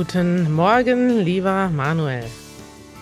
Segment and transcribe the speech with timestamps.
[0.00, 2.24] Guten Morgen, lieber Manuel.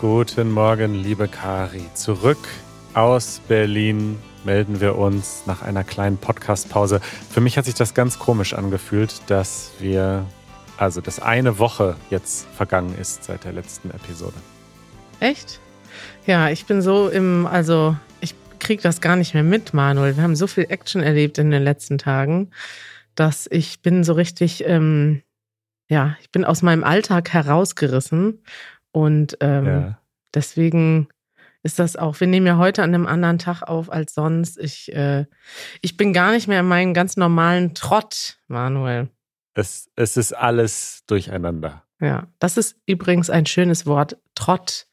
[0.00, 1.84] Guten Morgen, liebe Kari.
[1.95, 2.48] Zurück
[2.93, 7.00] aus Berlin melden wir uns nach einer kleinen Podcast-Pause.
[7.30, 10.27] Für mich hat sich das ganz komisch angefühlt, dass wir,
[10.77, 14.34] also dass eine Woche jetzt vergangen ist seit der letzten Episode.
[15.20, 15.60] Echt?
[16.27, 20.16] Ja, ich bin so im, also ich kriege das gar nicht mehr mit, Manuel.
[20.16, 22.51] Wir haben so viel Action erlebt in den letzten Tagen,
[23.15, 25.23] dass ich bin so richtig, ähm,
[25.88, 28.42] ja, ich bin aus meinem Alltag herausgerissen
[28.92, 29.98] und ähm, ja.
[30.34, 31.09] deswegen
[31.62, 32.20] ist das auch.
[32.20, 34.59] Wir nehmen ja heute an einem anderen Tag auf als sonst.
[34.59, 35.27] Ich, äh,
[35.80, 39.09] ich bin gar nicht mehr in meinem ganz normalen Trott, Manuel.
[39.55, 41.83] Es, es ist alles durcheinander.
[42.00, 44.86] Ja, das ist übrigens ein schönes Wort, Trott.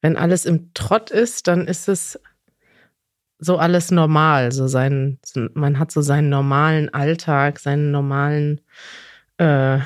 [0.00, 2.20] Wenn alles im Trott ist, dann ist es
[3.38, 4.52] so alles normal.
[4.52, 5.18] So sein,
[5.54, 8.60] man hat so seinen normalen Alltag, seinen normalen
[9.38, 9.80] äh,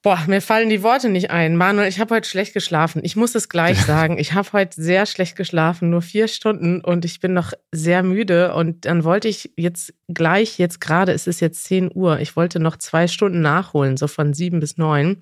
[0.00, 1.56] Boah, mir fallen die Worte nicht ein.
[1.56, 3.00] Manuel, ich habe heute schlecht geschlafen.
[3.04, 4.16] Ich muss es gleich sagen.
[4.16, 8.54] Ich habe heute sehr schlecht geschlafen, nur vier Stunden und ich bin noch sehr müde.
[8.54, 12.60] Und dann wollte ich jetzt gleich, jetzt gerade, es ist jetzt 10 Uhr, ich wollte
[12.60, 15.18] noch zwei Stunden nachholen, so von sieben bis neun,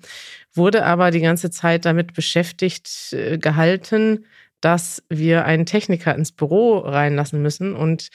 [0.53, 4.25] wurde aber die ganze Zeit damit beschäftigt äh, gehalten,
[4.61, 8.09] dass wir einen Techniker ins Büro reinlassen müssen und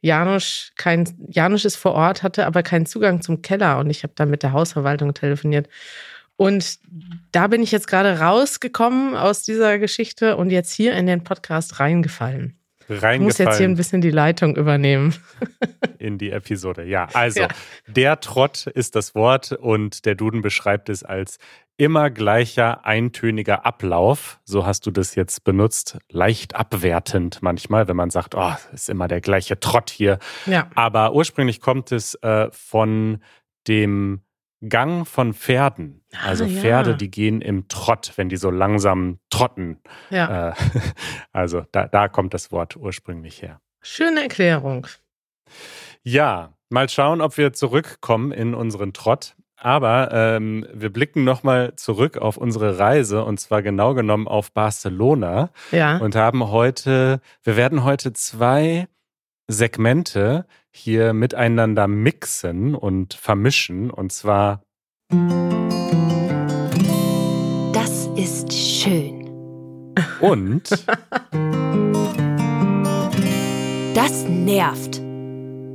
[0.00, 4.12] Janusz kein Janusz ist vor Ort, hatte aber keinen Zugang zum Keller und ich habe
[4.16, 5.68] da mit der Hausverwaltung telefoniert.
[6.36, 6.78] Und
[7.32, 11.80] da bin ich jetzt gerade rausgekommen aus dieser Geschichte und jetzt hier in den Podcast
[11.80, 12.57] reingefallen.
[12.88, 13.20] Reingefallen.
[13.20, 15.14] Ich muss jetzt hier ein bisschen die Leitung übernehmen.
[15.98, 17.08] In die Episode, ja.
[17.12, 17.48] Also, ja.
[17.86, 21.38] der Trott ist das Wort und der Duden beschreibt es als
[21.76, 24.40] immer gleicher eintöniger Ablauf.
[24.44, 25.98] So hast du das jetzt benutzt.
[26.10, 30.18] Leicht abwertend manchmal, wenn man sagt, oh, ist immer der gleiche Trott hier.
[30.46, 30.68] Ja.
[30.74, 33.22] Aber ursprünglich kommt es äh, von
[33.68, 34.22] dem
[34.66, 36.04] Gang von Pferden.
[36.12, 36.60] Ah, also ja.
[36.60, 39.80] Pferde, die gehen im Trott, wenn die so langsam trotten.
[40.10, 40.50] Ja.
[40.50, 40.54] Äh,
[41.32, 43.60] also da, da kommt das Wort ursprünglich her.
[43.80, 44.86] Schöne Erklärung.
[46.02, 49.36] Ja, mal schauen, ob wir zurückkommen in unseren Trott.
[49.60, 55.50] Aber ähm, wir blicken nochmal zurück auf unsere Reise und zwar genau genommen auf Barcelona.
[55.72, 55.98] Ja.
[55.98, 58.86] Und haben heute, wir werden heute zwei
[59.48, 60.46] Segmente
[60.78, 63.90] hier miteinander mixen und vermischen.
[63.90, 64.62] Und zwar.
[67.72, 69.26] Das ist schön.
[70.20, 70.70] Und.
[73.94, 75.00] Das nervt.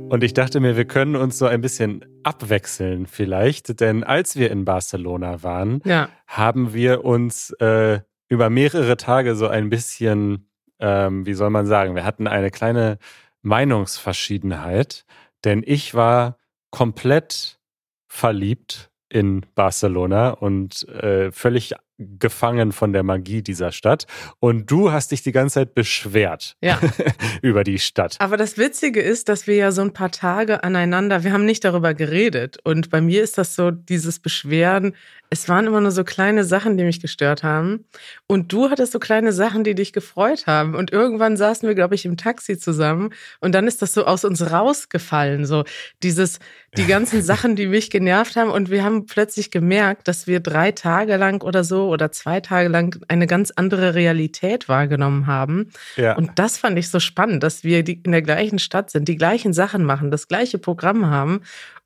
[0.08, 4.50] Und ich dachte mir, wir können uns so ein bisschen abwechseln vielleicht, denn als wir
[4.50, 6.08] in Barcelona waren, ja.
[6.26, 10.48] haben wir uns äh, über mehrere Tage so ein bisschen,
[10.78, 12.98] ähm, wie soll man sagen, wir hatten eine kleine
[13.44, 15.04] Meinungsverschiedenheit,
[15.44, 16.38] denn ich war
[16.70, 17.60] komplett
[18.08, 24.06] verliebt in Barcelona und äh, völlig gefangen von der Magie dieser Stadt.
[24.40, 26.80] Und du hast dich die ganze Zeit beschwert ja.
[27.42, 28.16] über die Stadt.
[28.18, 31.64] Aber das Witzige ist, dass wir ja so ein paar Tage aneinander, wir haben nicht
[31.64, 32.58] darüber geredet.
[32.64, 34.94] Und bei mir ist das so, dieses Beschweren,
[35.30, 37.84] es waren immer nur so kleine Sachen, die mich gestört haben.
[38.26, 40.74] Und du hattest so kleine Sachen, die dich gefreut haben.
[40.74, 43.10] Und irgendwann saßen wir, glaube ich, im Taxi zusammen.
[43.40, 45.44] Und dann ist das so aus uns rausgefallen.
[45.44, 45.64] So
[46.02, 46.38] dieses,
[46.76, 48.50] die ganzen Sachen, die mich genervt haben.
[48.50, 52.68] Und wir haben plötzlich gemerkt, dass wir drei Tage lang oder so oder zwei Tage
[52.68, 55.70] lang eine ganz andere Realität wahrgenommen haben.
[55.96, 56.16] Ja.
[56.16, 59.52] Und das fand ich so spannend, dass wir in der gleichen Stadt sind, die gleichen
[59.52, 61.40] Sachen machen, das gleiche Programm haben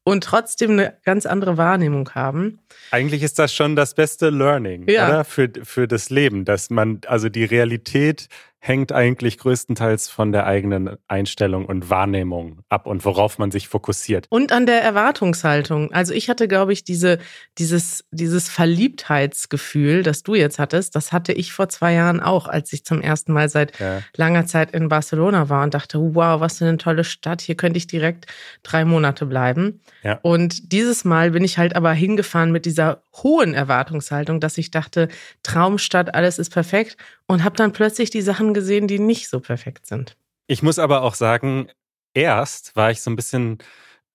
[0.05, 2.61] und trotzdem eine ganz andere Wahrnehmung haben.
[2.91, 5.07] Eigentlich ist das schon das beste Learning, ja.
[5.07, 5.25] oder?
[5.25, 8.29] Für, für das Leben, dass man also die Realität
[8.61, 14.27] hängt eigentlich größtenteils von der eigenen Einstellung und Wahrnehmung ab und worauf man sich fokussiert.
[14.31, 15.93] Und an der Erwartungshaltung.
[15.93, 17.19] Also ich hatte, glaube ich, diese,
[17.57, 22.73] dieses, dieses Verliebtheitsgefühl, das du jetzt hattest, das hatte ich vor zwei Jahren auch, als
[22.73, 24.03] ich zum ersten Mal seit ja.
[24.17, 27.79] langer Zeit in Barcelona war und dachte, wow, was für eine tolle Stadt, hier könnte
[27.79, 28.27] ich direkt
[28.65, 29.81] drei Monate bleiben.
[30.03, 30.19] Ja.
[30.23, 35.09] Und dieses Mal bin ich halt aber hingefahren mit dieser hohen Erwartungshaltung, dass ich dachte,
[35.43, 36.97] Traumstadt, alles ist perfekt
[37.27, 40.17] und habe dann plötzlich die Sachen gesehen, die nicht so perfekt sind.
[40.47, 41.69] Ich muss aber auch sagen,
[42.15, 43.59] erst war ich so ein bisschen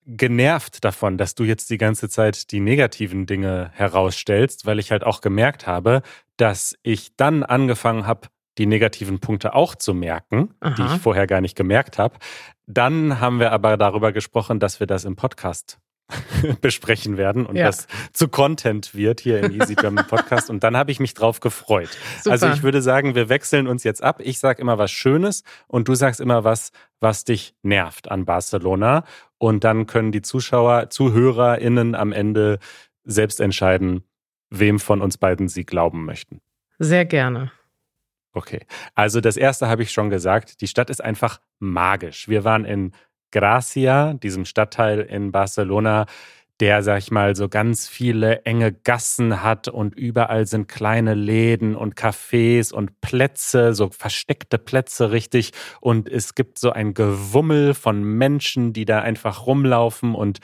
[0.06, 5.04] genervt davon, dass du jetzt die ganze Zeit die negativen Dinge herausstellst, weil ich halt
[5.04, 6.02] auch gemerkt habe,
[6.36, 8.28] dass ich dann angefangen habe,
[8.58, 10.74] die negativen Punkte auch zu merken, Aha.
[10.74, 12.18] die ich vorher gar nicht gemerkt habe.
[12.66, 15.78] Dann haben wir aber darüber gesprochen, dass wir das im Podcast
[16.60, 17.66] besprechen werden und ja.
[17.66, 20.50] das zu Content wird hier im Easy German Podcast.
[20.50, 21.88] Und dann habe ich mich drauf gefreut.
[22.18, 22.32] Super.
[22.32, 24.20] Also ich würde sagen, wir wechseln uns jetzt ab.
[24.22, 29.04] Ich sage immer was Schönes und du sagst immer was, was dich nervt an Barcelona.
[29.38, 32.58] Und dann können die Zuschauer, ZuhörerInnen am Ende
[33.04, 34.04] selbst entscheiden,
[34.50, 36.40] wem von uns beiden Sie glauben möchten.
[36.78, 37.50] Sehr gerne.
[38.32, 38.60] Okay,
[38.94, 42.28] also das erste habe ich schon gesagt, die Stadt ist einfach magisch.
[42.28, 42.92] Wir waren in
[43.34, 46.06] Gracia, diesem Stadtteil in Barcelona,
[46.60, 51.74] der, sag ich mal, so ganz viele enge Gassen hat und überall sind kleine Läden
[51.74, 55.50] und Cafés und Plätze, so versteckte Plätze richtig.
[55.80, 60.38] Und es gibt so ein Gewummel von Menschen, die da einfach rumlaufen und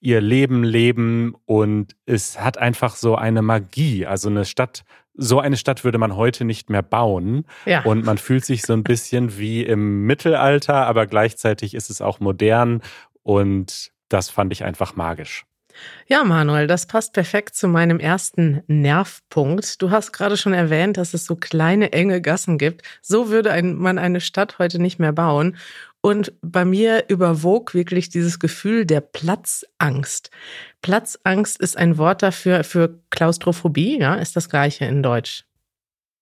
[0.00, 1.34] ihr Leben leben.
[1.46, 4.06] Und es hat einfach so eine Magie.
[4.06, 7.44] Also eine Stadt, so eine Stadt würde man heute nicht mehr bauen.
[7.66, 7.82] Ja.
[7.84, 12.20] Und man fühlt sich so ein bisschen wie im Mittelalter, aber gleichzeitig ist es auch
[12.20, 12.82] modern
[13.22, 15.44] und das fand ich einfach magisch.
[16.06, 19.80] Ja, Manuel, das passt perfekt zu meinem ersten Nervpunkt.
[19.80, 22.82] Du hast gerade schon erwähnt, dass es so kleine, enge Gassen gibt.
[23.02, 25.56] So würde ein, man eine Stadt heute nicht mehr bauen.
[26.00, 30.30] Und bei mir überwog wirklich dieses Gefühl der Platzangst.
[30.82, 35.44] Platzangst ist ein Wort dafür für Klaustrophobie, ja, ist das gleiche in Deutsch.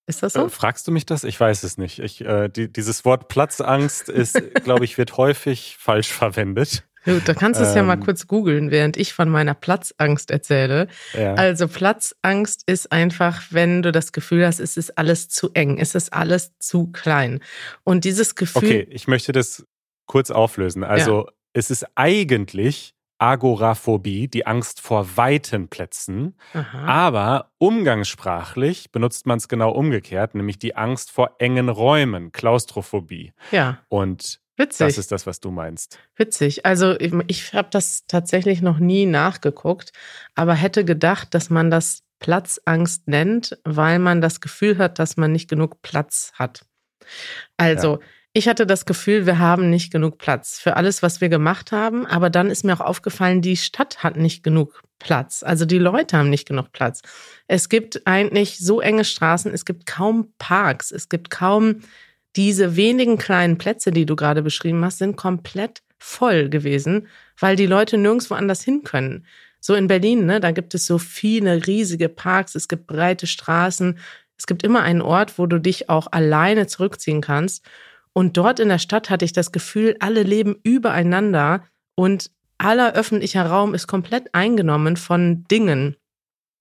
[0.05, 0.45] Ist das so?
[0.45, 1.23] Äh, fragst du mich das?
[1.23, 1.99] Ich weiß es nicht.
[1.99, 6.83] Ich, äh, die, dieses Wort Platzangst ist, glaube ich, wird häufig falsch verwendet.
[7.05, 8.03] Gut, da kannst du es ähm, ja mal ähm.
[8.03, 10.87] kurz googeln, während ich von meiner Platzangst erzähle.
[11.13, 11.33] Ja.
[11.35, 15.95] Also Platzangst ist einfach, wenn du das Gefühl hast, es ist alles zu eng, es
[15.95, 17.39] ist alles zu klein.
[17.83, 18.63] Und dieses Gefühl.
[18.63, 19.65] Okay, ich möchte das
[20.05, 20.83] kurz auflösen.
[20.83, 21.31] Also ja.
[21.53, 26.35] es ist eigentlich Agoraphobie, die Angst vor weiten Plätzen.
[26.53, 26.85] Aha.
[26.85, 33.31] Aber umgangssprachlich benutzt man es genau umgekehrt, nämlich die Angst vor engen Räumen, Klaustrophobie.
[33.51, 33.79] Ja.
[33.87, 34.87] Und Witzig.
[34.87, 35.97] Das ist das, was du meinst.
[36.15, 36.65] Witzig.
[36.65, 39.91] Also ich, ich habe das tatsächlich noch nie nachgeguckt,
[40.35, 45.31] aber hätte gedacht, dass man das Platzangst nennt, weil man das Gefühl hat, dass man
[45.31, 46.65] nicht genug Platz hat.
[47.57, 47.99] Also, ja.
[48.31, 52.05] ich hatte das Gefühl, wir haben nicht genug Platz für alles, was wir gemacht haben,
[52.05, 55.43] aber dann ist mir auch aufgefallen, die Stadt hat nicht genug Platz.
[55.43, 57.01] Also die Leute haben nicht genug Platz.
[57.47, 61.81] Es gibt eigentlich so enge Straßen, es gibt kaum Parks, es gibt kaum
[62.35, 67.07] diese wenigen kleinen Plätze, die du gerade beschrieben hast, sind komplett voll gewesen,
[67.39, 69.25] weil die Leute nirgendwo anders hin können.
[69.59, 73.97] So in Berlin, ne, da gibt es so viele riesige Parks, es gibt breite Straßen,
[74.37, 77.65] es gibt immer einen Ort, wo du dich auch alleine zurückziehen kannst.
[78.11, 81.63] Und dort in der Stadt hatte ich das Gefühl, alle leben übereinander
[81.95, 85.95] und aller öffentlicher Raum ist komplett eingenommen von Dingen.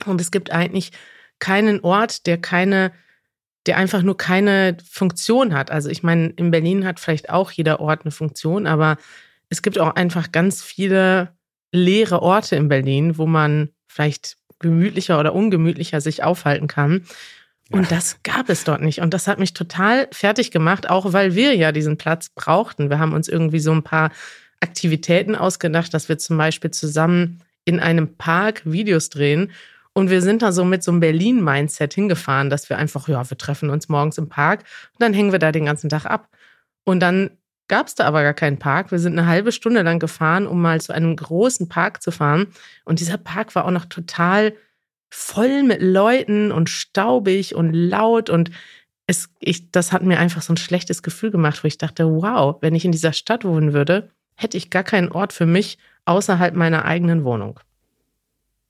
[0.06, 0.92] Und es gibt eigentlich
[1.38, 2.92] keinen Ort, der keine
[3.66, 5.70] der einfach nur keine Funktion hat.
[5.70, 8.96] Also ich meine, in Berlin hat vielleicht auch jeder Ort eine Funktion, aber
[9.48, 11.28] es gibt auch einfach ganz viele
[11.70, 17.04] leere Orte in Berlin, wo man vielleicht gemütlicher oder ungemütlicher sich aufhalten kann.
[17.70, 19.00] Und das gab es dort nicht.
[19.00, 22.90] Und das hat mich total fertig gemacht, auch weil wir ja diesen Platz brauchten.
[22.90, 24.10] Wir haben uns irgendwie so ein paar
[24.60, 29.50] Aktivitäten ausgedacht, dass wir zum Beispiel zusammen in einem Park Videos drehen
[29.94, 33.36] und wir sind da so mit so einem Berlin-Mindset hingefahren, dass wir einfach, ja, wir
[33.36, 34.60] treffen uns morgens im Park
[34.92, 36.28] und dann hängen wir da den ganzen Tag ab.
[36.84, 37.30] Und dann
[37.68, 38.90] gab es da aber gar keinen Park.
[38.90, 42.48] Wir sind eine halbe Stunde lang gefahren, um mal zu einem großen Park zu fahren.
[42.84, 44.54] Und dieser Park war auch noch total
[45.10, 48.30] voll mit Leuten und staubig und laut.
[48.30, 48.50] Und
[49.06, 52.56] es, ich, das hat mir einfach so ein schlechtes Gefühl gemacht, wo ich dachte, wow,
[52.62, 56.54] wenn ich in dieser Stadt wohnen würde, hätte ich gar keinen Ort für mich außerhalb
[56.54, 57.60] meiner eigenen Wohnung.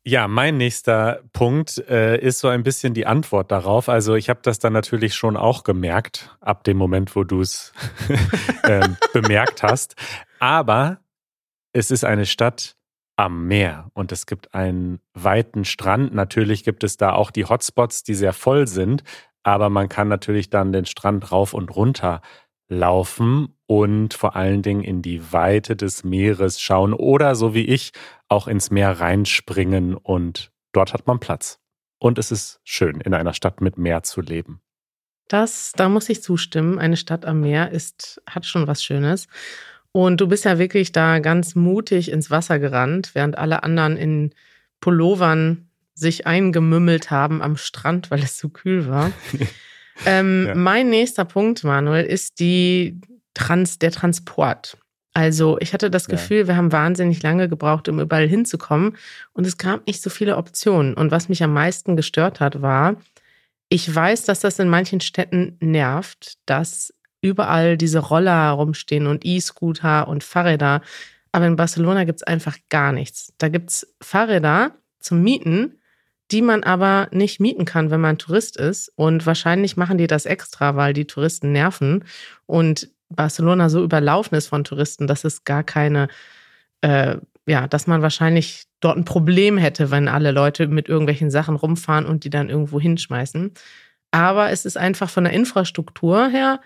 [0.05, 3.89] Ja, mein nächster Punkt äh, ist so ein bisschen die Antwort darauf.
[3.89, 7.73] Also ich habe das dann natürlich schon auch gemerkt, ab dem Moment, wo du es
[8.65, 9.95] äh, bemerkt hast.
[10.41, 10.99] Aber
[11.73, 12.75] es ist eine Stadt
[13.15, 16.13] am Meer und es gibt einen weiten Strand.
[16.13, 19.05] Natürlich gibt es da auch die Hotspots, die sehr voll sind,
[19.45, 22.23] aber man kann natürlich dann den Strand rauf und runter
[22.73, 27.93] laufen und vor allen Dingen in die Weite des Meeres schauen oder so wie ich
[28.29, 31.59] auch ins Meer reinspringen und dort hat man Platz.
[31.99, 34.61] Und es ist schön, in einer Stadt mit Meer zu leben.
[35.29, 36.79] Das, da muss ich zustimmen.
[36.79, 39.29] Eine Stadt am Meer ist, hat schon was Schönes.
[39.93, 44.35] Und du bist ja wirklich da ganz mutig ins Wasser gerannt, während alle anderen in
[44.81, 49.12] Pullovern sich eingemümmelt haben am Strand, weil es zu kühl war.
[50.07, 50.55] ähm, ja.
[50.55, 53.01] Mein nächster Punkt, Manuel, ist die
[53.35, 54.77] Trans, der Transport.
[55.15, 56.47] Also ich hatte das Gefühl, ja.
[56.49, 58.97] wir haben wahnsinnig lange gebraucht, um überall hinzukommen
[59.35, 60.95] und es gab nicht so viele Optionen.
[60.95, 62.97] Und was mich am meisten gestört hat, war,
[63.69, 70.09] ich weiß, dass das in manchen Städten nervt, dass überall diese Roller herumstehen und E-Scooter
[70.09, 70.81] und Fahrräder.
[71.31, 73.33] Aber in Barcelona gibt es einfach gar nichts.
[73.39, 75.79] Da gibt es Fahrräder zum Mieten,
[76.33, 78.91] die man aber nicht mieten kann, wenn man Tourist ist.
[78.97, 82.05] Und wahrscheinlich machen die das extra, weil die Touristen nerven.
[82.47, 86.09] Und Barcelona so überlaufen ist von Touristen, dass es gar keine
[86.81, 91.57] äh, ja, dass man wahrscheinlich dort ein Problem hätte, wenn alle Leute mit irgendwelchen Sachen
[91.57, 93.53] rumfahren und die dann irgendwo hinschmeißen.
[94.11, 96.61] Aber es ist einfach von der Infrastruktur her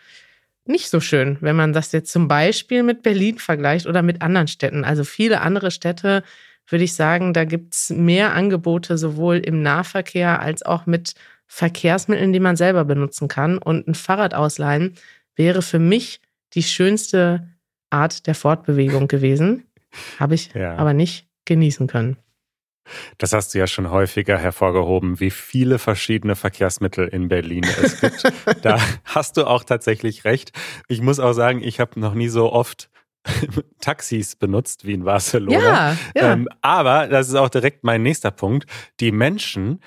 [0.66, 4.48] nicht so schön, wenn man das jetzt zum Beispiel mit Berlin vergleicht oder mit anderen
[4.48, 4.84] Städten.
[4.84, 6.24] Also viele andere Städte,
[6.68, 11.14] würde ich sagen, da gibt es mehr Angebote sowohl im Nahverkehr als auch mit
[11.46, 13.58] Verkehrsmitteln, die man selber benutzen kann.
[13.58, 14.94] Und ein Fahrrad ausleihen
[15.36, 16.20] wäre für mich
[16.54, 17.48] die schönste
[17.90, 19.66] Art der Fortbewegung gewesen.
[20.18, 20.76] Habe ich ja.
[20.76, 22.16] aber nicht genießen können.
[23.18, 28.22] Das hast du ja schon häufiger hervorgehoben, wie viele verschiedene Verkehrsmittel in Berlin es gibt.
[28.62, 30.52] da hast du auch tatsächlich recht.
[30.86, 32.88] Ich muss auch sagen, ich habe noch nie so oft
[33.80, 35.58] Taxis benutzt wie in Barcelona.
[35.58, 36.32] Ja, ja.
[36.32, 38.66] Ähm, aber das ist auch direkt mein nächster Punkt.
[39.00, 39.80] Die Menschen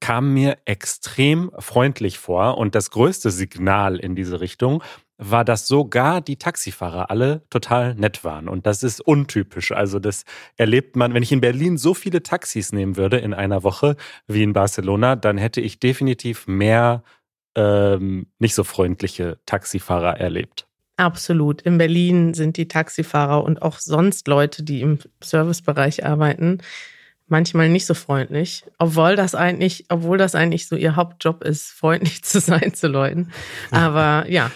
[0.00, 4.82] kamen mir extrem freundlich vor und das größte Signal in diese Richtung
[5.18, 8.48] war, dass sogar die Taxifahrer alle total nett waren.
[8.48, 9.70] Und das ist untypisch.
[9.70, 10.24] Also das
[10.56, 13.96] erlebt man, wenn ich in Berlin so viele Taxis nehmen würde in einer Woche
[14.26, 17.02] wie in Barcelona, dann hätte ich definitiv mehr
[17.54, 20.69] ähm, nicht so freundliche Taxifahrer erlebt.
[21.00, 21.62] Absolut.
[21.62, 26.58] In Berlin sind die Taxifahrer und auch sonst Leute, die im Servicebereich arbeiten,
[27.26, 32.22] manchmal nicht so freundlich, obwohl das eigentlich, obwohl das eigentlich so ihr Hauptjob ist, freundlich
[32.24, 33.30] zu sein zu Leuten.
[33.70, 34.50] Aber ja,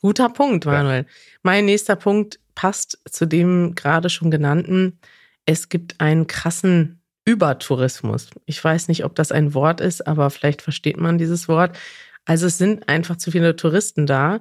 [0.00, 1.06] Guter Punkt, Manuel.
[1.42, 4.98] Mein nächster Punkt passt zu dem gerade schon genannten.
[5.46, 8.28] Es gibt einen krassen Übertourismus.
[8.44, 11.78] Ich weiß nicht, ob das ein Wort ist, aber vielleicht versteht man dieses Wort.
[12.26, 14.40] Also es sind einfach zu viele Touristen da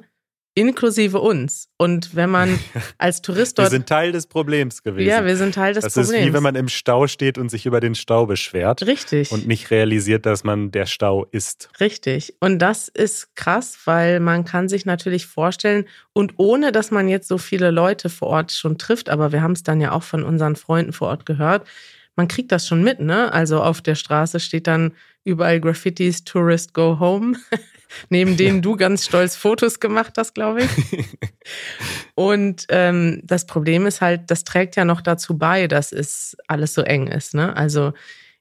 [0.55, 1.67] inklusive uns.
[1.77, 2.59] Und wenn man
[2.97, 3.67] als Tourist dort.
[3.67, 5.09] Wir sind Teil des Problems gewesen.
[5.09, 6.09] Ja, wir sind Teil des das Problems.
[6.11, 8.85] Das ist wie wenn man im Stau steht und sich über den Stau beschwert.
[8.85, 9.31] Richtig.
[9.31, 11.69] Und nicht realisiert, dass man der Stau ist.
[11.79, 12.35] Richtig.
[12.39, 17.27] Und das ist krass, weil man kann sich natürlich vorstellen, und ohne dass man jetzt
[17.27, 20.23] so viele Leute vor Ort schon trifft, aber wir haben es dann ja auch von
[20.23, 21.67] unseren Freunden vor Ort gehört,
[22.15, 23.33] man kriegt das schon mit, ne?
[23.33, 24.93] Also auf der Straße steht dann
[25.23, 27.37] überall Graffitis, Tourist Go Home.
[28.09, 30.69] neben denen du ganz stolz Fotos gemacht hast, glaube ich.
[32.15, 36.73] Und ähm, das Problem ist halt, das trägt ja noch dazu bei, dass es alles
[36.73, 37.33] so eng ist.
[37.33, 37.55] Ne?
[37.55, 37.93] Also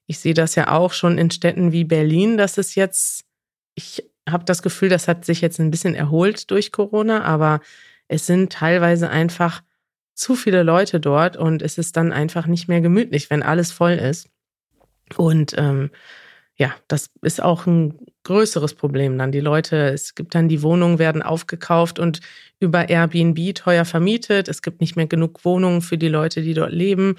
[0.05, 3.25] ich sehe das ja auch schon in Städten wie Berlin, dass es jetzt,
[3.75, 7.61] ich habe das Gefühl, das hat sich jetzt ein bisschen erholt durch Corona, aber
[8.07, 9.63] es sind teilweise einfach
[10.13, 13.93] zu viele Leute dort und es ist dann einfach nicht mehr gemütlich, wenn alles voll
[13.93, 14.29] ist.
[15.17, 15.89] Und ähm,
[16.55, 19.31] ja, das ist auch ein größeres Problem dann.
[19.31, 22.21] Die Leute, es gibt dann die Wohnungen werden aufgekauft und
[22.59, 24.47] über Airbnb teuer vermietet.
[24.47, 27.15] Es gibt nicht mehr genug Wohnungen für die Leute, die dort leben.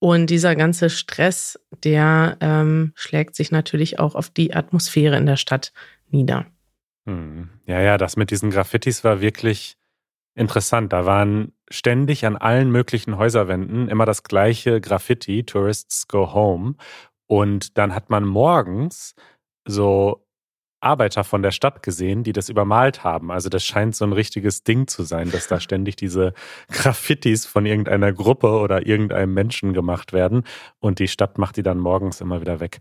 [0.00, 5.36] Und dieser ganze Stress, der ähm, schlägt sich natürlich auch auf die Atmosphäre in der
[5.36, 5.72] Stadt
[6.10, 6.46] nieder.
[7.06, 7.48] Hm.
[7.66, 9.76] Ja, ja, das mit diesen Graffitis war wirklich
[10.34, 10.92] interessant.
[10.92, 16.74] Da waren ständig an allen möglichen Häuserwänden immer das gleiche Graffiti, Tourists Go Home.
[17.26, 19.14] Und dann hat man morgens
[19.66, 20.24] so
[20.80, 23.30] Arbeiter von der Stadt gesehen, die das übermalt haben.
[23.30, 26.32] Also das scheint so ein richtiges Ding zu sein, dass da ständig diese
[26.70, 30.44] Graffitis von irgendeiner Gruppe oder irgendeinem Menschen gemacht werden
[30.78, 32.78] und die Stadt macht die dann morgens immer wieder weg.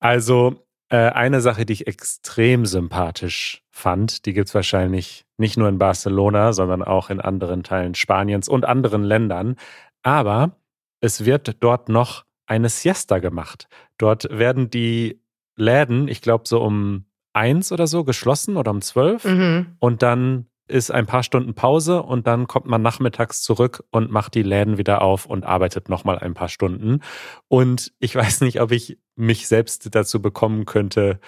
[0.00, 5.78] Also äh, eine Sache, die ich extrem sympathisch fand, die gibt's wahrscheinlich nicht nur in
[5.78, 9.56] Barcelona, sondern auch in anderen Teilen Spaniens und anderen Ländern.
[10.02, 10.56] Aber
[11.00, 13.68] es wird dort noch eine Siesta gemacht.
[13.96, 15.22] Dort werden die
[15.56, 19.24] Läden, ich glaube so um eins oder so geschlossen oder um zwölf.
[19.24, 19.76] Mhm.
[19.78, 24.34] Und dann ist ein paar Stunden Pause und dann kommt man nachmittags zurück und macht
[24.34, 27.00] die Läden wieder auf und arbeitet nochmal ein paar Stunden.
[27.48, 31.20] Und ich weiß nicht, ob ich mich selbst dazu bekommen könnte,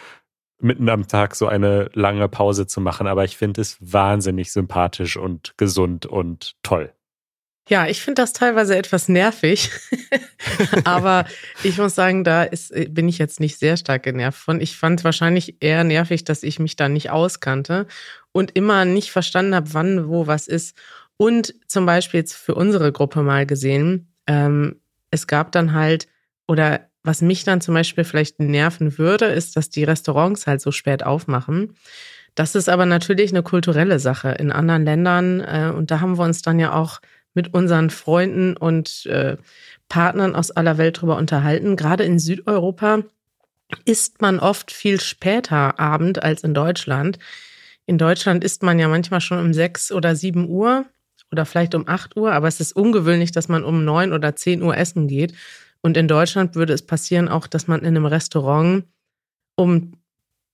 [0.58, 5.16] mitten am Tag so eine lange Pause zu machen, aber ich finde es wahnsinnig sympathisch
[5.16, 6.92] und gesund und toll.
[7.68, 9.70] Ja, ich finde das teilweise etwas nervig.
[10.84, 11.24] Aber
[11.62, 14.60] ich muss sagen, da ist, bin ich jetzt nicht sehr stark genervt von.
[14.60, 17.86] Ich fand wahrscheinlich eher nervig, dass ich mich da nicht auskannte
[18.32, 20.76] und immer nicht verstanden habe, wann, wo was ist.
[21.16, 24.80] Und zum Beispiel jetzt für unsere Gruppe mal gesehen, ähm,
[25.10, 26.06] es gab dann halt,
[26.46, 30.70] oder was mich dann zum Beispiel vielleicht nerven würde, ist, dass die Restaurants halt so
[30.70, 31.76] spät aufmachen.
[32.34, 35.40] Das ist aber natürlich eine kulturelle Sache in anderen Ländern.
[35.40, 37.00] Äh, und da haben wir uns dann ja auch
[37.34, 39.36] mit unseren Freunden und äh,
[39.88, 41.76] Partnern aus aller Welt drüber unterhalten.
[41.76, 43.02] Gerade in Südeuropa
[43.84, 47.18] isst man oft viel später Abend als in Deutschland.
[47.86, 50.86] In Deutschland isst man ja manchmal schon um sechs oder sieben Uhr
[51.30, 54.62] oder vielleicht um acht Uhr, aber es ist ungewöhnlich, dass man um neun oder zehn
[54.62, 55.34] Uhr essen geht.
[55.82, 58.84] Und in Deutschland würde es passieren auch, dass man in einem Restaurant
[59.56, 59.92] um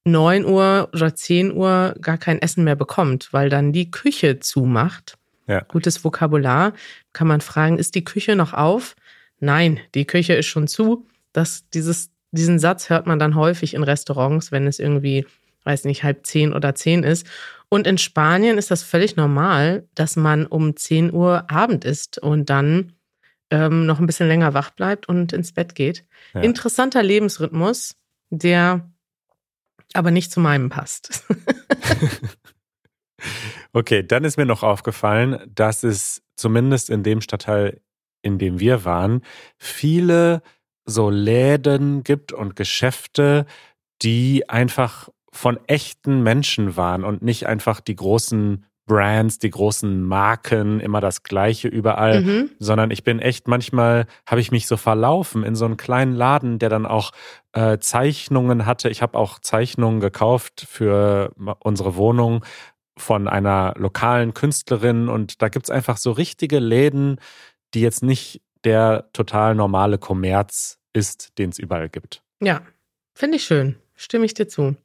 [0.04, 5.18] neun Uhr oder zehn Uhr gar kein Essen mehr bekommt, weil dann die Küche zumacht
[5.50, 5.60] ja.
[5.68, 6.72] Gutes Vokabular.
[7.12, 8.94] Kann man fragen, ist die Küche noch auf?
[9.40, 11.06] nein, die Küche ist schon zu.
[11.32, 15.26] Das, dieses, diesen Satz hört man dann häufig in Restaurants, wenn es irgendwie,
[15.64, 17.26] weiß nicht, halb zehn oder zehn ist.
[17.68, 22.50] Und in Spanien ist das völlig normal, dass man um 10 Uhr Abend isst und
[22.50, 22.94] dann
[23.50, 26.04] ähm, noch ein bisschen länger wach bleibt und ins Bett geht.
[26.34, 26.40] Ja.
[26.40, 27.96] Interessanter Lebensrhythmus,
[28.30, 28.90] der
[29.92, 31.24] aber nicht zu meinem passt.
[33.72, 37.80] okay, dann ist mir noch aufgefallen, dass es zumindest in dem Stadtteil,
[38.22, 39.22] in dem wir waren,
[39.58, 40.42] viele
[40.84, 43.46] so Läden gibt und Geschäfte,
[44.02, 50.80] die einfach von echten Menschen waren und nicht einfach die großen Brands, die großen Marken,
[50.80, 52.50] immer das Gleiche überall, mhm.
[52.58, 56.58] sondern ich bin echt manchmal, habe ich mich so verlaufen in so einen kleinen Laden,
[56.58, 57.12] der dann auch
[57.52, 58.88] äh, Zeichnungen hatte.
[58.88, 62.44] Ich habe auch Zeichnungen gekauft für unsere Wohnung
[63.00, 67.18] von einer lokalen Künstlerin und da gibt es einfach so richtige Läden,
[67.74, 72.22] die jetzt nicht der total normale Kommerz ist, den es überall gibt.
[72.40, 72.62] Ja,
[73.14, 73.76] finde ich schön.
[73.94, 74.76] Stimme ich dir zu.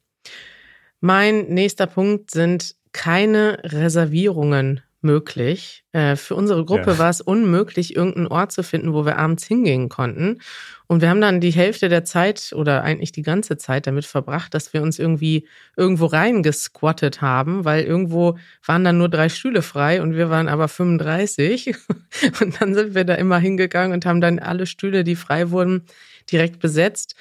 [0.99, 5.85] Mein nächster Punkt sind keine Reservierungen möglich.
[5.93, 6.97] Äh, für unsere Gruppe ja.
[6.97, 10.39] war es unmöglich, irgendeinen Ort zu finden, wo wir abends hingehen konnten.
[10.87, 14.53] Und wir haben dann die Hälfte der Zeit oder eigentlich die ganze Zeit damit verbracht,
[14.53, 15.47] dass wir uns irgendwie
[15.77, 20.67] irgendwo reingesquattet haben, weil irgendwo waren dann nur drei Stühle frei und wir waren aber
[20.67, 21.73] 35.
[22.41, 25.83] Und dann sind wir da immer hingegangen und haben dann alle Stühle, die frei wurden,
[26.31, 27.15] direkt besetzt.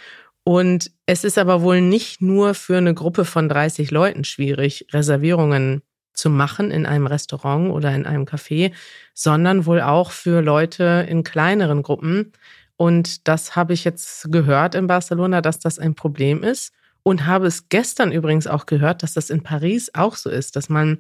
[0.44, 5.82] Und es ist aber wohl nicht nur für eine Gruppe von 30 Leuten schwierig, Reservierungen
[6.14, 8.73] zu machen in einem Restaurant oder in einem Café,
[9.12, 12.33] sondern wohl auch für Leute in kleineren Gruppen.
[12.76, 16.73] Und das habe ich jetzt gehört in Barcelona, dass das ein Problem ist.
[17.02, 20.71] Und habe es gestern übrigens auch gehört, dass das in Paris auch so ist, dass
[20.71, 20.99] man,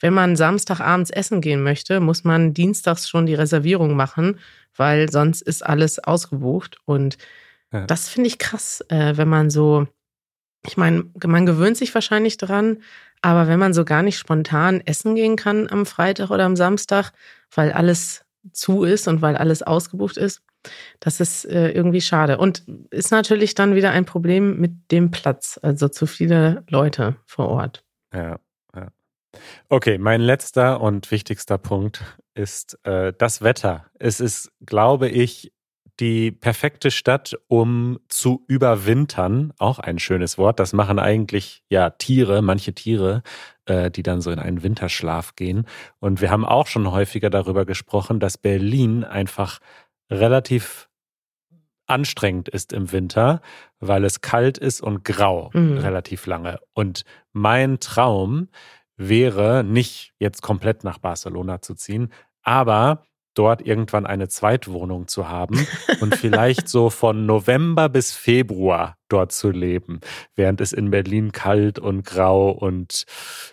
[0.00, 4.38] wenn man Samstagabends essen gehen möchte, muss man dienstags schon die Reservierung machen,
[4.76, 6.76] weil sonst ist alles ausgebucht.
[6.84, 7.16] Und
[7.72, 7.86] ja.
[7.86, 9.86] Das finde ich krass, äh, wenn man so,
[10.66, 12.82] ich meine, man gewöhnt sich wahrscheinlich dran,
[13.22, 17.12] aber wenn man so gar nicht spontan essen gehen kann am Freitag oder am Samstag,
[17.54, 20.42] weil alles zu ist und weil alles ausgebucht ist,
[21.00, 22.38] das ist äh, irgendwie schade.
[22.38, 27.48] Und ist natürlich dann wieder ein Problem mit dem Platz, also zu viele Leute vor
[27.48, 27.84] Ort.
[28.12, 28.38] Ja,
[28.74, 28.88] ja.
[29.68, 32.02] Okay, mein letzter und wichtigster Punkt
[32.34, 33.86] ist äh, das Wetter.
[33.98, 35.52] Es ist, glaube ich,
[36.00, 39.52] die perfekte Stadt, um zu überwintern.
[39.58, 40.60] Auch ein schönes Wort.
[40.60, 43.22] Das machen eigentlich ja Tiere, manche Tiere,
[43.64, 45.66] äh, die dann so in einen Winterschlaf gehen.
[45.98, 49.58] Und wir haben auch schon häufiger darüber gesprochen, dass Berlin einfach
[50.10, 50.88] relativ
[51.86, 53.40] anstrengend ist im Winter,
[53.78, 55.78] weil es kalt ist und grau mhm.
[55.78, 56.58] relativ lange.
[56.74, 58.48] Und mein Traum
[58.96, 63.06] wäre nicht jetzt komplett nach Barcelona zu ziehen, aber
[63.38, 65.66] dort irgendwann eine Zweitwohnung zu haben
[66.00, 70.00] und vielleicht so von November bis Februar dort zu leben,
[70.34, 73.04] während es in Berlin kalt und grau und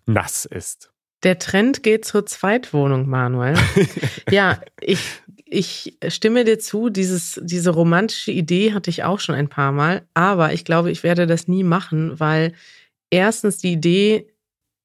[0.06, 0.92] nass ist.
[1.24, 3.56] Der Trend geht zur Zweitwohnung, Manuel.
[4.30, 5.00] ja, ich,
[5.46, 10.06] ich stimme dir zu, dieses, diese romantische Idee hatte ich auch schon ein paar Mal,
[10.14, 12.54] aber ich glaube, ich werde das nie machen, weil
[13.10, 14.33] erstens die Idee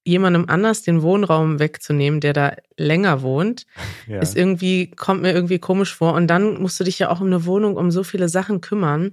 [0.09, 3.67] jemandem anders den Wohnraum wegzunehmen, der da länger wohnt,
[4.07, 4.21] ja.
[4.21, 6.15] ist irgendwie, kommt mir irgendwie komisch vor.
[6.15, 9.13] Und dann musst du dich ja auch um eine Wohnung, um so viele Sachen kümmern.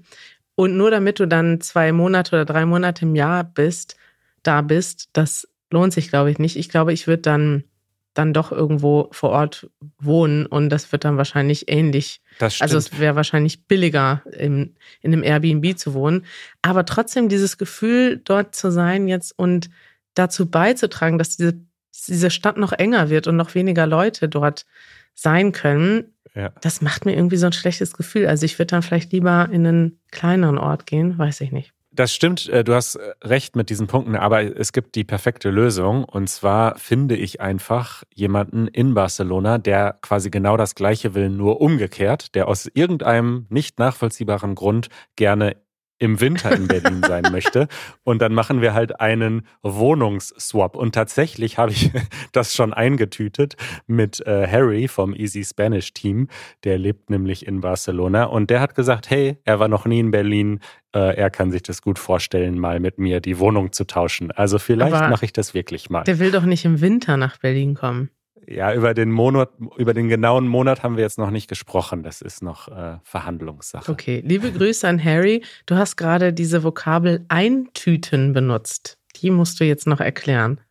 [0.55, 3.97] Und nur damit du dann zwei Monate oder drei Monate im Jahr bist,
[4.41, 6.55] da bist, das lohnt sich, glaube ich, nicht.
[6.55, 7.65] Ich glaube, ich würde dann,
[8.13, 12.21] dann doch irgendwo vor Ort wohnen und das wird dann wahrscheinlich ähnlich.
[12.39, 16.25] Das also es wäre wahrscheinlich billiger, in, in einem Airbnb zu wohnen.
[16.61, 19.69] Aber trotzdem dieses Gefühl, dort zu sein jetzt und
[20.15, 21.61] dazu beizutragen, dass diese,
[22.07, 24.65] diese Stadt noch enger wird und noch weniger Leute dort
[25.13, 26.51] sein können, ja.
[26.61, 28.27] das macht mir irgendwie so ein schlechtes Gefühl.
[28.27, 31.75] Also ich würde dann vielleicht lieber in einen kleineren Ort gehen, weiß ich nicht.
[31.95, 35.49] Das stimmt, äh, du hast äh, recht mit diesen Punkten, aber es gibt die perfekte
[35.49, 36.03] Lösung.
[36.03, 41.61] Und zwar finde ich einfach jemanden in Barcelona, der quasi genau das Gleiche will, nur
[41.61, 45.55] umgekehrt, der aus irgendeinem nicht nachvollziehbaren Grund gerne
[45.97, 47.67] im Winter in Berlin sein möchte.
[48.03, 50.75] Und dann machen wir halt einen Wohnungsswap.
[50.75, 51.91] Und tatsächlich habe ich
[52.31, 53.55] das schon eingetütet
[53.87, 56.27] mit äh, Harry vom Easy Spanish Team.
[56.63, 58.25] Der lebt nämlich in Barcelona.
[58.25, 60.59] Und der hat gesagt, hey, er war noch nie in Berlin.
[60.93, 64.31] Äh, er kann sich das gut vorstellen, mal mit mir die Wohnung zu tauschen.
[64.31, 66.03] Also vielleicht mache ich das wirklich mal.
[66.03, 68.09] Der will doch nicht im Winter nach Berlin kommen.
[68.47, 72.03] Ja, über den Monat, über den genauen Monat haben wir jetzt noch nicht gesprochen.
[72.03, 73.91] Das ist noch äh, Verhandlungssache.
[73.91, 75.43] Okay, liebe Grüße an Harry.
[75.65, 78.99] Du hast gerade diese Vokabel eintüten benutzt.
[79.15, 80.61] Die musst du jetzt noch erklären.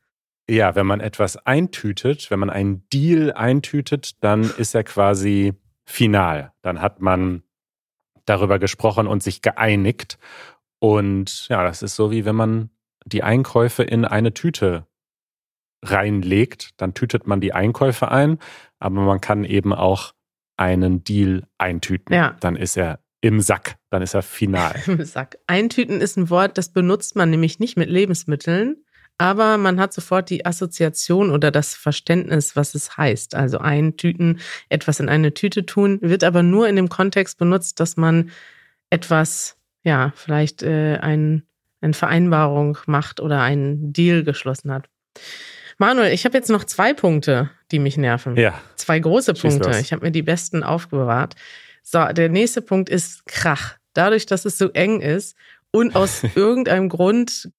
[0.48, 6.52] Ja, wenn man etwas eintütet, wenn man einen Deal eintütet, dann ist er quasi final.
[6.62, 7.42] Dann hat man
[8.26, 10.18] darüber gesprochen und sich geeinigt.
[10.78, 12.70] Und ja, das ist so wie wenn man
[13.06, 14.86] die Einkäufe in eine Tüte
[15.84, 18.38] reinlegt, dann tütet man die Einkäufe ein,
[18.78, 20.12] aber man kann eben auch
[20.56, 22.14] einen Deal eintüten.
[22.14, 22.36] Ja.
[22.40, 24.74] Dann ist er im Sack, dann ist er final.
[24.86, 25.38] Im Sack.
[25.46, 28.84] Eintüten ist ein Wort, das benutzt man nämlich nicht mit Lebensmitteln,
[29.16, 33.34] aber man hat sofort die Assoziation oder das Verständnis, was es heißt.
[33.34, 37.96] Also eintüten, etwas in eine Tüte tun, wird aber nur in dem Kontext benutzt, dass
[37.96, 38.30] man
[38.90, 41.44] etwas, ja, vielleicht äh, ein,
[41.80, 44.88] eine Vereinbarung macht oder einen Deal geschlossen hat.
[45.78, 48.36] Manuel, ich habe jetzt noch zwei Punkte, die mich nerven.
[48.36, 48.60] Ja.
[48.76, 49.70] Zwei große Schieß Punkte.
[49.70, 49.80] los.
[49.80, 51.34] Ich habe mir die besten aufbewahrt.
[51.82, 53.74] So, der nächste Punkt ist Krach.
[53.92, 55.36] Dadurch, dass es so eng ist
[55.70, 57.50] und aus irgendeinem Grund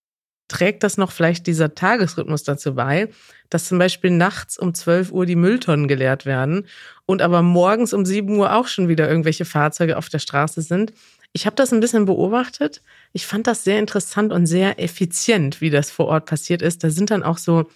[0.47, 3.10] trägt das noch vielleicht dieser Tagesrhythmus dazu bei,
[3.49, 6.67] dass zum Beispiel nachts um 12 Uhr die Mülltonnen geleert werden
[7.06, 10.93] und aber morgens um 7 Uhr auch schon wieder irgendwelche Fahrzeuge auf der Straße sind.
[11.34, 12.82] Ich habe das ein bisschen beobachtet.
[13.12, 16.84] Ich fand das sehr interessant und sehr effizient, wie das vor Ort passiert ist.
[16.84, 17.69] Da sind dann auch so,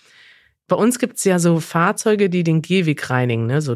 [0.70, 3.62] bei uns gibt's ja so Fahrzeuge, die den Gehweg reinigen, ne?
[3.62, 3.76] So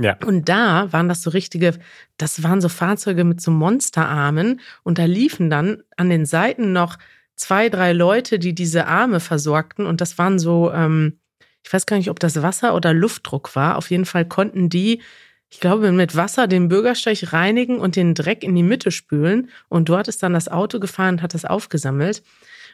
[0.00, 0.16] Ja.
[0.24, 1.78] und da waren das so richtige,
[2.18, 6.98] das waren so Fahrzeuge mit so Monsterarmen und da liefen dann an den Seiten noch
[7.36, 11.18] zwei, drei Leute, die diese Arme versorgten und das waren so, ähm,
[11.64, 13.76] ich weiß gar nicht, ob das Wasser oder Luftdruck war.
[13.76, 15.02] Auf jeden Fall konnten die,
[15.50, 19.88] ich glaube, mit Wasser den Bürgersteig reinigen und den Dreck in die Mitte spülen und
[19.88, 22.22] dort ist dann das Auto gefahren und hat das aufgesammelt.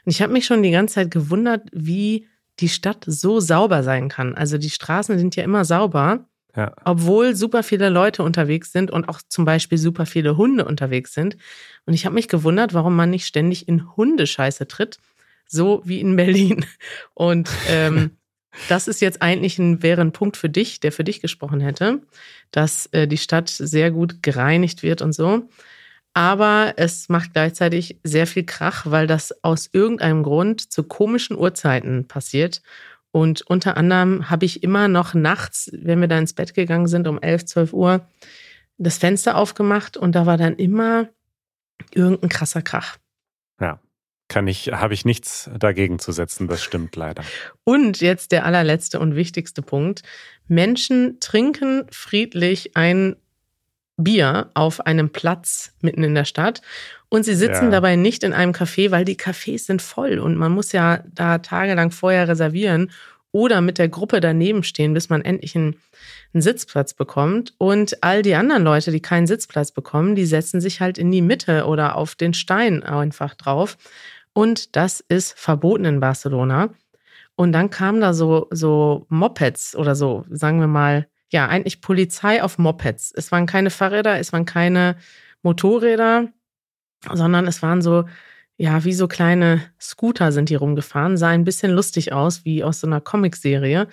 [0.04, 2.26] Und ich habe mich schon die ganze Zeit gewundert, wie
[2.60, 4.34] die Stadt so sauber sein kann.
[4.34, 6.72] Also die Straßen sind ja immer sauber Ja.
[6.84, 11.36] obwohl super viele Leute unterwegs sind und auch zum Beispiel super viele Hunde unterwegs sind.
[11.84, 14.98] Und ich habe mich gewundert, warum man nicht ständig in Hundescheiße tritt,
[15.48, 16.64] so wie in Berlin.
[17.14, 18.12] Und ähm,
[18.68, 22.02] das ist jetzt eigentlich ein, wäre ein Punkt für dich, der für dich gesprochen hätte,
[22.52, 25.48] dass äh, die Stadt sehr gut gereinigt wird und so.
[26.14, 32.06] Aber es macht gleichzeitig sehr viel Krach, weil das aus irgendeinem Grund zu komischen Uhrzeiten
[32.06, 32.62] passiert.
[33.10, 37.08] Und unter anderem habe ich immer noch nachts, wenn wir da ins Bett gegangen sind,
[37.08, 38.08] um 11, 12 Uhr,
[38.78, 41.08] das Fenster aufgemacht und da war dann immer
[41.92, 42.96] irgendein krasser Krach.
[43.60, 43.80] Ja.
[44.28, 47.22] Kann ich, habe ich nichts dagegen zu setzen, das stimmt leider.
[47.62, 50.02] Und jetzt der allerletzte und wichtigste Punkt.
[50.48, 53.16] Menschen trinken friedlich ein
[53.96, 56.62] Bier auf einem Platz mitten in der Stadt
[57.08, 57.70] und sie sitzen Ja.
[57.70, 61.38] dabei nicht in einem Café, weil die Cafés sind voll und man muss ja da
[61.38, 62.90] tagelang vorher reservieren
[63.30, 65.76] oder mit der Gruppe daneben stehen, bis man endlich einen,
[66.32, 67.52] einen Sitzplatz bekommt.
[67.58, 71.20] Und all die anderen Leute, die keinen Sitzplatz bekommen, die setzen sich halt in die
[71.20, 73.76] Mitte oder auf den Stein einfach drauf.
[74.34, 76.70] Und das ist verboten in Barcelona.
[77.34, 82.44] Und dann kamen da so, so Mopeds oder so, sagen wir mal, ja, eigentlich Polizei
[82.44, 83.12] auf Mopeds.
[83.12, 84.94] Es waren keine Fahrräder, es waren keine
[85.42, 86.28] Motorräder,
[87.12, 88.04] sondern es waren so,
[88.56, 92.78] ja, wie so kleine Scooter sind die rumgefahren, sah ein bisschen lustig aus, wie aus
[92.78, 93.88] so einer Comicserie.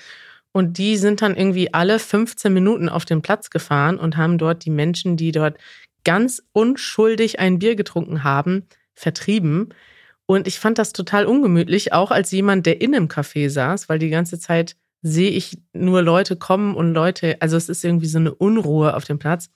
[0.52, 4.64] Und die sind dann irgendwie alle 15 Minuten auf den Platz gefahren und haben dort
[4.64, 5.58] die Menschen, die dort
[6.04, 9.74] ganz unschuldig ein Bier getrunken haben, vertrieben.
[10.28, 13.98] Und ich fand das total ungemütlich, auch als jemand, der in einem Café saß, weil
[13.98, 18.20] die ganze Zeit sehe ich nur Leute kommen und Leute, also es ist irgendwie so
[18.20, 19.50] eine Unruhe auf dem Platz.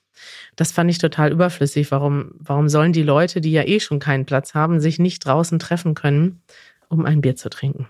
[0.56, 1.92] Das fand ich total überflüssig.
[1.92, 5.60] Warum, warum sollen die Leute, die ja eh schon keinen Platz haben, sich nicht draußen
[5.60, 6.42] treffen können,
[6.90, 7.88] um ein Bier zu trinken?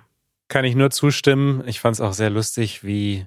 [0.48, 1.64] Kann ich nur zustimmen.
[1.68, 3.26] Ich fand es auch sehr lustig, wie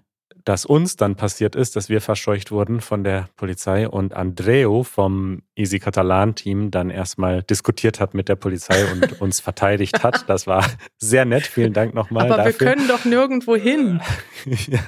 [0.48, 5.42] das uns dann passiert ist, dass wir verscheucht wurden von der Polizei und Andreu vom
[5.54, 10.26] Easy Catalan Team dann erstmal diskutiert hat mit der Polizei und uns verteidigt hat.
[10.26, 10.64] Das war
[10.96, 11.46] sehr nett.
[11.46, 12.60] Vielen Dank nochmal Aber dafür.
[12.60, 14.00] wir können doch nirgendwo hin.
[14.46, 14.78] ja.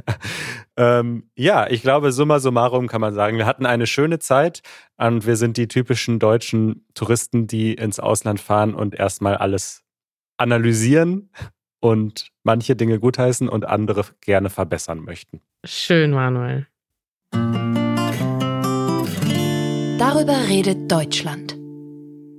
[0.78, 4.62] Ähm, ja, ich glaube, summa summarum kann man sagen, wir hatten eine schöne Zeit
[4.96, 9.82] und wir sind die typischen deutschen Touristen, die ins Ausland fahren und erstmal alles
[10.38, 11.30] analysieren
[11.80, 15.40] und manche Dinge gutheißen und andere gerne verbessern möchten.
[15.64, 16.66] Schön, Manuel.
[19.98, 21.56] Darüber redet Deutschland.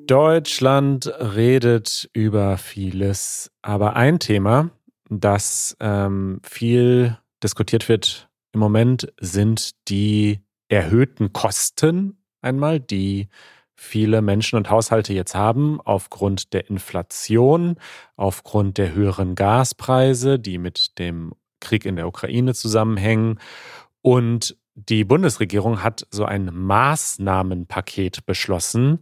[0.07, 4.71] Deutschland redet über vieles, aber ein Thema,
[5.09, 13.29] das ähm, viel diskutiert wird im Moment, sind die erhöhten Kosten einmal, die
[13.81, 17.77] viele Menschen und Haushalte jetzt haben aufgrund der Inflation,
[18.15, 23.39] aufgrund der höheren Gaspreise, die mit dem Krieg in der Ukraine zusammenhängen.
[24.03, 28.99] Und die Bundesregierung hat so ein Maßnahmenpaket beschlossen,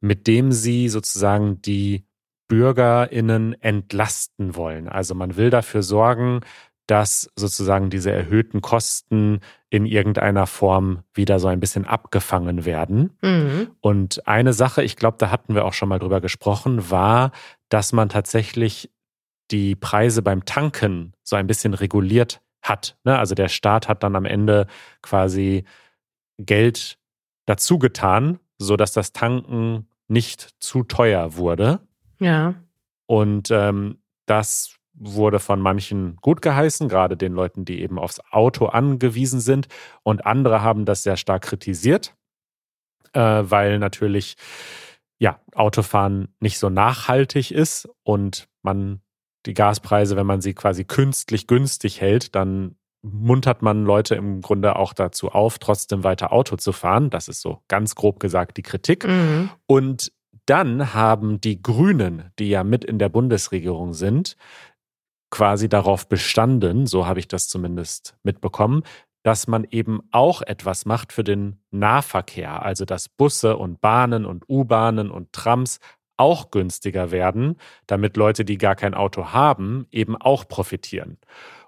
[0.00, 2.06] mit dem sie sozusagen die
[2.48, 4.88] BürgerInnen entlasten wollen.
[4.88, 6.40] Also man will dafür sorgen,
[6.86, 9.40] dass sozusagen diese erhöhten Kosten
[9.70, 13.16] in irgendeiner Form wieder so ein bisschen abgefangen werden.
[13.22, 13.70] Mhm.
[13.80, 17.32] Und eine Sache, ich glaube, da hatten wir auch schon mal drüber gesprochen, war,
[17.68, 18.90] dass man tatsächlich
[19.50, 22.96] die Preise beim Tanken so ein bisschen reguliert hat.
[23.04, 23.18] Ne?
[23.18, 24.66] Also der Staat hat dann am Ende
[25.02, 25.64] quasi
[26.38, 26.98] Geld
[27.46, 31.80] dazu getan, sodass das Tanken nicht zu teuer wurde.
[32.18, 32.54] Ja.
[33.06, 38.66] Und ähm, das wurde von manchen gut geheißen, gerade den Leuten, die eben aufs Auto
[38.66, 39.68] angewiesen sind.
[40.02, 42.14] Und andere haben das sehr stark kritisiert,
[43.12, 44.36] äh, weil natürlich
[45.18, 49.00] ja, Autofahren nicht so nachhaltig ist und man
[49.46, 54.76] die Gaspreise, wenn man sie quasi künstlich günstig hält, dann muntert man Leute im Grunde
[54.76, 57.10] auch dazu auf, trotzdem weiter Auto zu fahren.
[57.10, 59.06] Das ist so ganz grob gesagt die Kritik.
[59.06, 59.50] Mhm.
[59.66, 60.12] Und
[60.46, 64.36] dann haben die Grünen, die ja mit in der Bundesregierung sind,
[65.32, 68.82] quasi darauf bestanden, so habe ich das zumindest mitbekommen,
[69.24, 74.48] dass man eben auch etwas macht für den Nahverkehr, also dass Busse und Bahnen und
[74.48, 75.80] U-Bahnen und Trams
[76.16, 81.18] auch günstiger werden, damit Leute, die gar kein Auto haben, eben auch profitieren.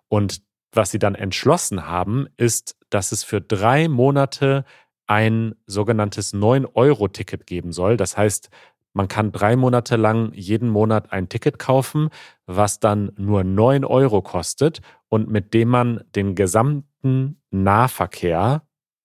[0.08, 4.64] Und was sie dann entschlossen haben, ist, dass es für drei Monate
[5.06, 7.96] ein sogenanntes 9-Euro-Ticket geben soll.
[7.96, 8.50] Das heißt,
[8.94, 12.08] man kann drei Monate lang jeden Monat ein Ticket kaufen,
[12.46, 18.62] was dann nur 9 Euro kostet und mit dem man den gesamten Nahverkehr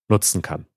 [0.08, 0.67] nutzen kann.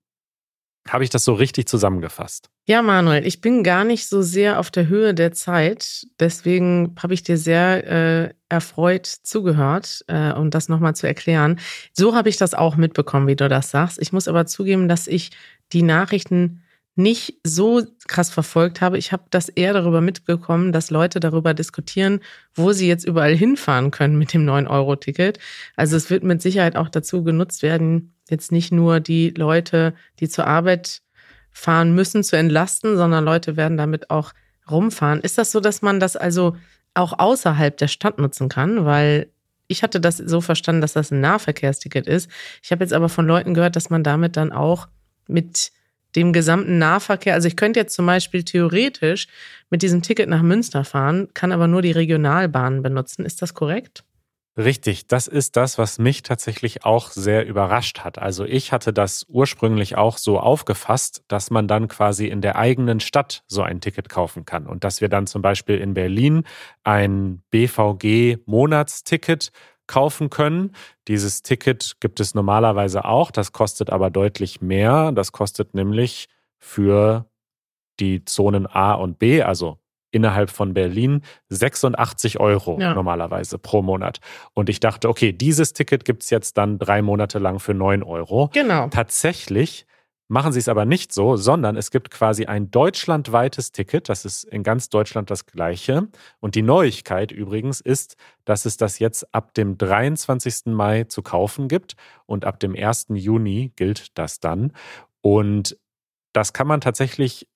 [0.87, 2.49] Habe ich das so richtig zusammengefasst?
[2.65, 6.05] Ja, Manuel, ich bin gar nicht so sehr auf der Höhe der Zeit.
[6.19, 11.59] Deswegen habe ich dir sehr äh, erfreut zugehört, äh, um das nochmal zu erklären.
[11.93, 14.01] So habe ich das auch mitbekommen, wie du das sagst.
[14.01, 15.31] Ich muss aber zugeben, dass ich
[15.71, 16.63] die Nachrichten
[16.95, 18.97] nicht so krass verfolgt habe.
[18.97, 22.19] Ich habe das eher darüber mitbekommen, dass Leute darüber diskutieren,
[22.53, 25.39] wo sie jetzt überall hinfahren können mit dem 9-Euro-Ticket.
[25.75, 30.29] Also es wird mit Sicherheit auch dazu genutzt werden, jetzt nicht nur die Leute, die
[30.29, 31.01] zur Arbeit
[31.51, 34.33] fahren müssen, zu entlasten, sondern Leute werden damit auch
[34.69, 35.21] rumfahren.
[35.21, 36.55] Ist das so, dass man das also
[36.93, 38.85] auch außerhalb der Stadt nutzen kann?
[38.85, 39.29] Weil
[39.67, 42.29] ich hatte das so verstanden, dass das ein Nahverkehrsticket ist.
[42.61, 44.87] Ich habe jetzt aber von Leuten gehört, dass man damit dann auch
[45.27, 45.71] mit
[46.15, 47.33] dem gesamten Nahverkehr.
[47.33, 49.27] Also ich könnte jetzt zum Beispiel theoretisch
[49.69, 53.25] mit diesem Ticket nach Münster fahren, kann aber nur die Regionalbahnen benutzen.
[53.25, 54.03] Ist das korrekt?
[54.55, 58.19] Richtig, das ist das, was mich tatsächlich auch sehr überrascht hat.
[58.19, 62.99] Also ich hatte das ursprünglich auch so aufgefasst, dass man dann quasi in der eigenen
[62.99, 66.43] Stadt so ein Ticket kaufen kann und dass wir dann zum Beispiel in Berlin
[66.83, 69.51] ein BVG-Monatsticket
[69.87, 70.75] kaufen können.
[71.07, 75.11] Dieses Ticket gibt es normalerweise auch, das kostet aber deutlich mehr.
[75.11, 76.27] Das kostet nämlich
[76.59, 77.25] für
[77.99, 79.77] die Zonen A und B, also
[80.11, 82.93] innerhalb von Berlin 86 Euro ja.
[82.93, 84.19] normalerweise pro Monat.
[84.53, 88.03] Und ich dachte, okay, dieses Ticket gibt es jetzt dann drei Monate lang für 9
[88.03, 88.49] Euro.
[88.53, 88.87] Genau.
[88.89, 89.85] Tatsächlich
[90.33, 94.09] machen sie es aber nicht so, sondern es gibt quasi ein deutschlandweites Ticket.
[94.09, 96.07] Das ist in ganz Deutschland das gleiche.
[96.39, 100.73] Und die Neuigkeit übrigens ist, dass es das jetzt ab dem 23.
[100.73, 103.09] Mai zu kaufen gibt und ab dem 1.
[103.09, 104.73] Juni gilt das dann.
[105.21, 105.77] Und
[106.33, 107.47] das kann man tatsächlich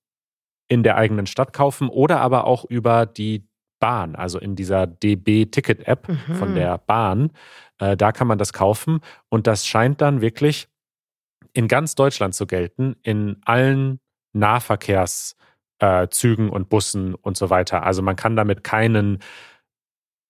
[0.68, 3.48] in der eigenen Stadt kaufen oder aber auch über die
[3.80, 6.36] Bahn, also in dieser DB-Ticket-App mhm.
[6.36, 7.32] von der Bahn.
[7.80, 10.68] Äh, da kann man das kaufen und das scheint dann wirklich
[11.58, 14.00] in ganz Deutschland zu gelten, in allen
[14.34, 17.82] Nahverkehrszügen äh, und Bussen und so weiter.
[17.82, 19.18] Also man kann damit keinen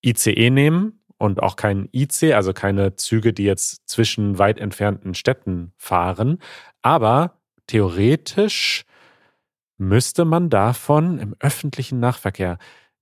[0.02, 5.74] ICE nehmen und auch keinen IC, also keine Züge, die jetzt zwischen weit entfernten Städten
[5.76, 6.40] fahren.
[6.82, 8.86] Aber theoretisch
[9.78, 12.58] müsste man davon im öffentlichen Nahverkehr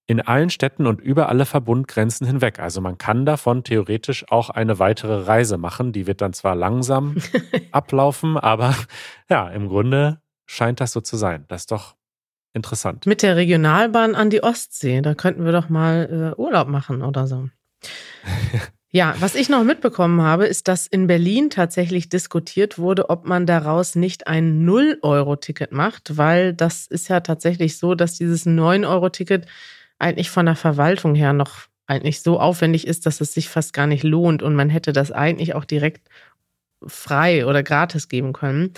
[0.08, 2.60] in allen Städten und über alle Verbundgrenzen hinweg.
[2.60, 5.94] Also man kann davon theoretisch auch eine weitere Reise machen.
[5.94, 7.16] Die wird dann zwar langsam
[7.72, 8.76] ablaufen, aber
[9.30, 11.46] ja, im Grunde scheint das so zu sein.
[11.48, 11.96] Das ist doch
[12.54, 13.06] interessant.
[13.06, 17.28] Mit der Regionalbahn an die Ostsee, da könnten wir doch mal äh, Urlaub machen oder
[17.28, 17.50] so.
[18.96, 23.46] Ja, was ich noch mitbekommen habe, ist, dass in Berlin tatsächlich diskutiert wurde, ob man
[23.46, 29.48] daraus nicht ein 0-Euro-Ticket macht, weil das ist ja tatsächlich so, dass dieses 9-Euro-Ticket
[30.00, 33.88] eigentlich von der Verwaltung her noch eigentlich so aufwendig ist, dass es sich fast gar
[33.88, 36.08] nicht lohnt und man hätte das eigentlich auch direkt
[36.86, 38.74] frei oder gratis geben können.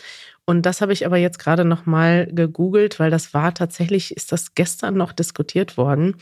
[0.45, 4.31] Und das habe ich aber jetzt gerade noch mal gegoogelt, weil das war tatsächlich, ist
[4.31, 6.15] das gestern noch diskutiert worden.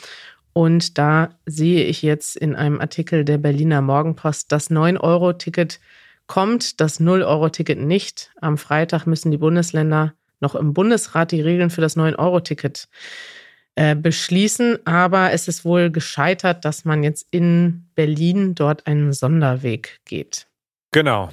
[0.53, 5.79] Und da sehe ich jetzt in einem Artikel der Berliner Morgenpost, das 9-Euro-Ticket
[6.27, 8.31] kommt, das 0-Euro-Ticket nicht.
[8.41, 12.88] Am Freitag müssen die Bundesländer noch im Bundesrat die Regeln für das 9-Euro-Ticket
[13.75, 14.79] äh, beschließen.
[14.85, 20.47] Aber es ist wohl gescheitert, dass man jetzt in Berlin dort einen Sonderweg geht.
[20.91, 21.29] Genau.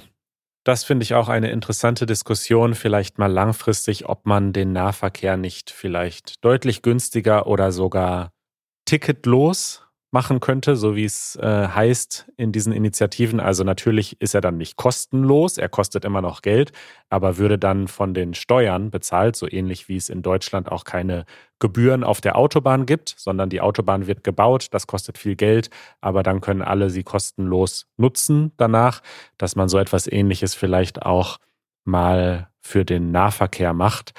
[0.65, 5.71] Das finde ich auch eine interessante Diskussion, vielleicht mal langfristig, ob man den Nahverkehr nicht
[5.71, 8.31] vielleicht deutlich günstiger oder sogar
[8.85, 13.39] ticketlos machen könnte, so wie es äh, heißt in diesen Initiativen.
[13.39, 16.71] Also natürlich ist er dann nicht kostenlos, er kostet immer noch Geld,
[17.09, 21.25] aber würde dann von den Steuern bezahlt, so ähnlich wie es in Deutschland auch keine
[21.57, 26.21] Gebühren auf der Autobahn gibt, sondern die Autobahn wird gebaut, das kostet viel Geld, aber
[26.21, 29.01] dann können alle sie kostenlos nutzen danach,
[29.39, 31.39] dass man so etwas ähnliches vielleicht auch
[31.85, 34.13] mal für den Nahverkehr macht.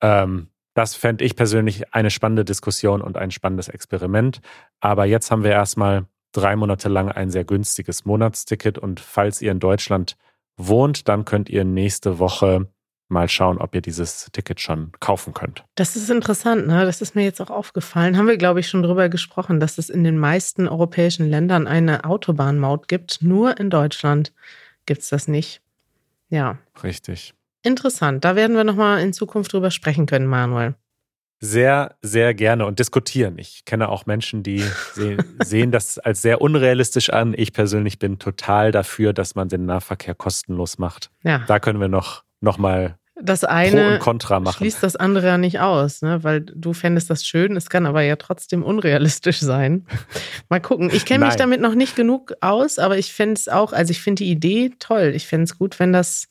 [0.00, 4.40] Ähm, das fände ich persönlich eine spannende Diskussion und ein spannendes Experiment.
[4.78, 8.76] Aber jetzt haben wir erstmal drei Monate lang ein sehr günstiges Monatsticket.
[8.76, 10.18] Und falls ihr in Deutschland
[10.58, 12.68] wohnt, dann könnt ihr nächste Woche
[13.08, 15.64] mal schauen, ob ihr dieses Ticket schon kaufen könnt.
[15.76, 16.84] Das ist interessant, ne?
[16.84, 18.18] Das ist mir jetzt auch aufgefallen.
[18.18, 22.04] Haben wir, glaube ich, schon drüber gesprochen, dass es in den meisten europäischen Ländern eine
[22.04, 23.22] Autobahnmaut gibt.
[23.22, 24.34] Nur in Deutschland
[24.84, 25.62] gibt es das nicht.
[26.28, 26.58] Ja.
[26.82, 27.32] Richtig.
[27.62, 28.24] Interessant.
[28.24, 30.74] Da werden wir nochmal in Zukunft drüber sprechen können, Manuel.
[31.38, 33.38] Sehr, sehr gerne und diskutieren.
[33.38, 34.64] Ich kenne auch Menschen, die
[34.94, 37.34] se sehen das als sehr unrealistisch an.
[37.36, 41.10] Ich persönlich bin total dafür, dass man den Nahverkehr kostenlos macht.
[41.24, 41.44] Ja.
[41.46, 44.58] Da können wir noch, noch mal das eine Pro und Contra machen.
[44.58, 46.22] schließt das andere ja nicht aus, ne?
[46.22, 49.86] weil du fändest das schön, es kann aber ja trotzdem unrealistisch sein.
[50.50, 50.90] Mal gucken.
[50.92, 54.02] Ich kenne mich damit noch nicht genug aus, aber ich fände es auch, also ich
[54.02, 55.12] finde die Idee toll.
[55.14, 56.28] Ich fände es gut, wenn das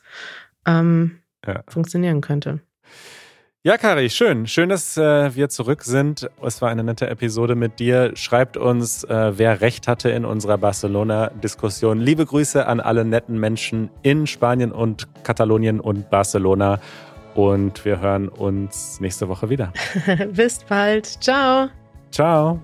[0.66, 1.64] ähm, ja.
[1.68, 2.62] funktionieren könnte.
[3.66, 4.46] Ja, Kari, schön.
[4.46, 6.30] Schön, dass äh, wir zurück sind.
[6.44, 8.12] Es war eine nette Episode mit dir.
[8.16, 12.00] Schreibt uns, äh, wer recht hatte in unserer Barcelona-Diskussion.
[12.00, 16.80] Liebe Grüße an alle netten Menschen in Spanien und Katalonien und Barcelona.
[17.34, 19.74] Und wir hören uns nächste Woche wieder.
[20.30, 21.08] Bis bald.
[21.24, 21.70] Ciao.
[22.12, 22.62] Ciao.